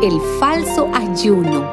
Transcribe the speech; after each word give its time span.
El 0.00 0.20
falso 0.38 0.88
ayuno. 0.94 1.66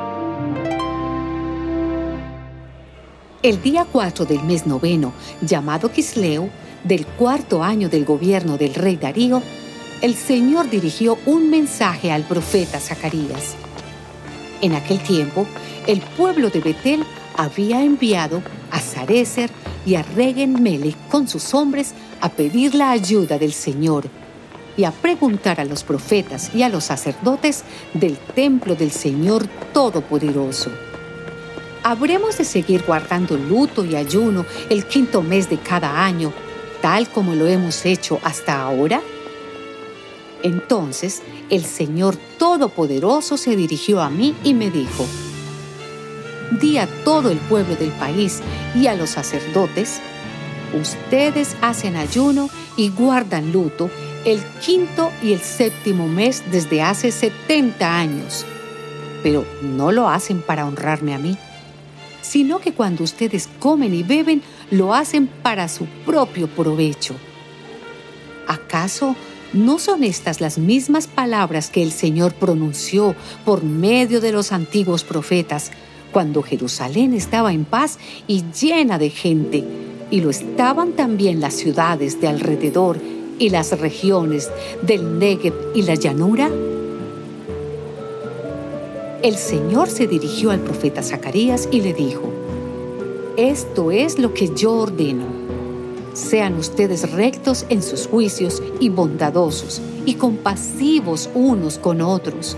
El 3.43 3.61
día 3.61 3.85
4 3.91 4.25
del 4.25 4.43
mes 4.43 4.65
noveno, 4.65 5.13
llamado 5.41 5.91
Quisleo, 5.91 6.49
del 6.83 7.05
cuarto 7.05 7.63
año 7.63 7.87
del 7.87 8.03
gobierno 8.03 8.57
del 8.57 8.73
rey 8.73 8.95
Darío, 8.95 9.43
el 10.01 10.15
Señor 10.15 10.69
dirigió 10.69 11.19
un 11.27 11.51
mensaje 11.51 12.11
al 12.11 12.23
profeta 12.23 12.79
Zacarías. 12.79 13.55
En 14.61 14.73
aquel 14.73 14.99
tiempo, 14.99 15.45
el 15.85 16.01
pueblo 16.01 16.49
de 16.49 16.61
Betel 16.61 17.03
había 17.37 17.83
enviado 17.83 18.41
a 18.71 18.79
Sarecer 18.79 19.51
y 19.85 19.95
a 19.95 20.03
Regen 20.03 20.95
con 21.09 21.27
sus 21.27 21.53
hombres 21.53 21.93
a 22.21 22.29
pedir 22.29 22.75
la 22.75 22.91
ayuda 22.91 23.37
del 23.37 23.53
Señor 23.53 24.05
y 24.77 24.83
a 24.83 24.91
preguntar 24.91 25.59
a 25.59 25.65
los 25.65 25.83
profetas 25.83 26.53
y 26.53 26.63
a 26.63 26.69
los 26.69 26.85
sacerdotes 26.85 27.63
del 27.93 28.17
templo 28.17 28.75
del 28.75 28.91
Señor 28.91 29.47
Todopoderoso. 29.73 30.71
¿Habremos 31.83 32.37
de 32.37 32.45
seguir 32.45 32.83
guardando 32.85 33.37
luto 33.37 33.85
y 33.85 33.95
ayuno 33.95 34.45
el 34.69 34.85
quinto 34.85 35.21
mes 35.21 35.49
de 35.49 35.57
cada 35.57 36.03
año, 36.03 36.33
tal 36.81 37.07
como 37.09 37.35
lo 37.35 37.45
hemos 37.45 37.85
hecho 37.85 38.19
hasta 38.23 38.61
ahora? 38.61 39.01
Entonces 40.41 41.21
el 41.49 41.63
Señor 41.63 42.17
Todopoderoso 42.37 43.37
se 43.37 43.55
dirigió 43.55 44.01
a 44.01 44.09
mí 44.09 44.35
y 44.43 44.53
me 44.53 44.71
dijo, 44.71 45.05
Di 46.51 46.77
a 46.77 46.87
todo 47.03 47.29
el 47.29 47.37
pueblo 47.37 47.75
del 47.75 47.91
país 47.91 48.41
y 48.75 48.87
a 48.87 48.95
los 48.95 49.11
sacerdotes, 49.11 49.99
ustedes 50.79 51.55
hacen 51.61 51.95
ayuno 51.95 52.49
y 52.77 52.89
guardan 52.89 53.51
luto 53.51 53.89
el 54.25 54.41
quinto 54.65 55.11
y 55.21 55.33
el 55.33 55.39
séptimo 55.39 56.07
mes 56.07 56.43
desde 56.51 56.81
hace 56.81 57.11
70 57.11 57.97
años, 57.97 58.45
pero 59.21 59.45
no 59.61 59.91
lo 59.91 60.09
hacen 60.09 60.41
para 60.41 60.65
honrarme 60.65 61.13
a 61.13 61.19
mí 61.19 61.37
sino 62.25 62.59
que 62.59 62.73
cuando 62.73 63.03
ustedes 63.03 63.47
comen 63.59 63.93
y 63.93 64.03
beben, 64.03 64.41
lo 64.71 64.93
hacen 64.93 65.27
para 65.27 65.67
su 65.67 65.85
propio 66.05 66.47
provecho. 66.47 67.15
¿Acaso 68.47 69.15
no 69.53 69.79
son 69.79 70.03
estas 70.03 70.41
las 70.41 70.57
mismas 70.57 71.07
palabras 71.07 71.69
que 71.69 71.83
el 71.83 71.91
Señor 71.91 72.33
pronunció 72.33 73.15
por 73.45 73.63
medio 73.63 74.21
de 74.21 74.31
los 74.31 74.51
antiguos 74.51 75.03
profetas 75.03 75.71
cuando 76.11 76.41
Jerusalén 76.41 77.13
estaba 77.13 77.53
en 77.53 77.65
paz 77.65 77.99
y 78.27 78.43
llena 78.59 78.97
de 78.97 79.09
gente, 79.09 79.63
y 80.11 80.21
lo 80.21 80.29
estaban 80.29 80.93
también 80.93 81.41
las 81.41 81.53
ciudades 81.55 82.21
de 82.21 82.27
alrededor 82.27 82.97
y 83.39 83.49
las 83.49 83.77
regiones 83.79 84.49
del 84.81 85.19
Negev 85.19 85.53
y 85.73 85.81
la 85.81 85.95
llanura? 85.95 86.49
El 89.21 89.35
Señor 89.35 89.89
se 89.89 90.07
dirigió 90.07 90.51
al 90.51 90.59
profeta 90.59 91.01
Zacarías 91.01 91.67
y 91.71 91.81
le 91.81 91.93
dijo, 91.93 92.31
Esto 93.37 93.91
es 93.91 94.19
lo 94.19 94.33
que 94.33 94.49
yo 94.55 94.73
ordeno. 94.73 95.25
Sean 96.13 96.55
ustedes 96.55 97.11
rectos 97.11 97.65
en 97.69 97.81
sus 97.81 98.07
juicios 98.07 98.61
y 98.79 98.89
bondadosos 98.89 99.81
y 100.05 100.13
compasivos 100.13 101.29
unos 101.33 101.77
con 101.77 102.01
otros. 102.01 102.55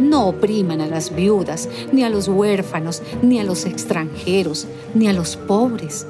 No 0.00 0.28
opriman 0.28 0.80
a 0.80 0.86
las 0.86 1.14
viudas, 1.14 1.68
ni 1.92 2.02
a 2.02 2.10
los 2.10 2.26
huérfanos, 2.26 3.02
ni 3.22 3.38
a 3.38 3.44
los 3.44 3.66
extranjeros, 3.66 4.66
ni 4.94 5.06
a 5.06 5.12
los 5.12 5.36
pobres. 5.36 6.06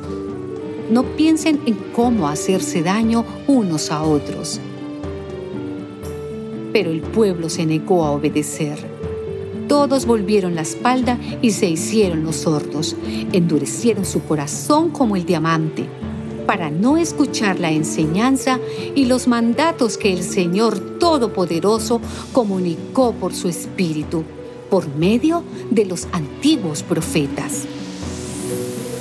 No 0.91 1.03
piensen 1.17 1.61
en 1.67 1.75
cómo 1.95 2.29
hacerse 2.29 2.83
daño 2.83 3.25
unos 3.47 3.91
a 3.91 4.03
otros. 4.03 4.61
Pero 6.73 6.91
el 6.91 7.03
pueblo 7.03 7.51
se 7.51 7.67
negó 7.67 8.05
a 8.05 8.13
obedecer 8.13 8.91
todos 9.71 10.05
volvieron 10.05 10.57
la 10.57 10.63
espalda 10.63 11.17
y 11.41 11.53
se 11.53 11.71
hicieron 11.71 12.25
los 12.25 12.35
sordos, 12.35 12.97
endurecieron 13.33 14.05
su 14.05 14.21
corazón 14.25 14.91
como 14.91 15.15
el 15.15 15.25
diamante, 15.25 15.87
para 16.51 16.69
no 16.69 16.97
escuchar 16.97 17.61
la 17.61 17.71
enseñanza 17.71 18.59
y 18.97 19.05
los 19.05 19.29
mandatos 19.29 19.97
que 19.97 20.13
el 20.13 20.25
Señor 20.25 20.99
Todopoderoso 20.99 22.01
comunicó 22.33 23.13
por 23.13 23.33
su 23.35 23.47
Espíritu, 23.47 24.25
por 24.69 24.89
medio 24.97 25.45
de 25.71 25.85
los 25.85 26.09
antiguos 26.11 26.83
profetas. 26.83 27.67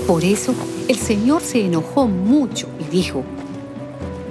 Por 0.06 0.24
eso 0.24 0.54
el 0.88 0.96
Señor 0.96 1.42
se 1.42 1.66
enojó 1.66 2.06
mucho 2.06 2.68
y 2.80 2.96
dijo, 2.96 3.24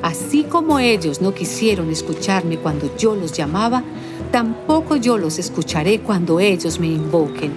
Así 0.01 0.45
como 0.45 0.79
ellos 0.79 1.21
no 1.21 1.35
quisieron 1.35 1.91
escucharme 1.91 2.57
cuando 2.57 2.97
yo 2.97 3.17
los 3.17 3.33
llamaba, 3.33 3.83
tampoco 4.31 4.95
yo 4.95 5.19
los 5.19 5.41
escucharé 5.41 5.99
cuando 6.03 6.39
ellos 6.39 6.79
me 6.79 6.87
invoquen. 6.87 7.51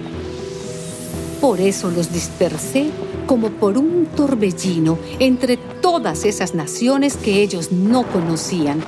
Por 1.40 1.60
eso 1.60 1.88
los 1.88 2.12
dispersé 2.12 2.90
como 3.32 3.48
por 3.48 3.78
un 3.78 4.08
torbellino 4.14 4.98
entre 5.18 5.56
todas 5.56 6.26
esas 6.26 6.54
naciones 6.54 7.16
que 7.16 7.42
ellos 7.42 7.72
no 7.72 8.02
conocían. 8.02 8.84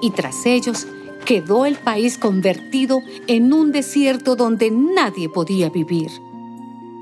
Y 0.00 0.12
tras 0.12 0.46
ellos 0.46 0.86
quedó 1.24 1.66
el 1.66 1.74
país 1.74 2.16
convertido 2.16 3.00
en 3.26 3.52
un 3.52 3.72
desierto 3.72 4.36
donde 4.36 4.70
nadie 4.70 5.28
podía 5.28 5.68
vivir. 5.68 6.12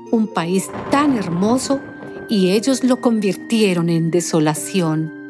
Un 0.09 0.25
país 0.25 0.71
tan 0.89 1.15
hermoso 1.15 1.79
y 2.27 2.49
ellos 2.49 2.83
lo 2.83 2.99
convirtieron 2.99 3.87
en 3.87 4.09
desolación. 4.09 5.20